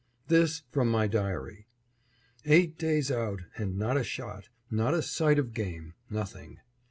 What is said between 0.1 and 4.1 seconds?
This from my diary: Eight days out and not a